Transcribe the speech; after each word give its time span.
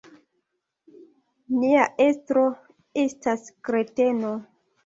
Nia 1.63 1.83
estro 2.07 2.47
estas 3.05 3.47
kreteno. 3.69 4.35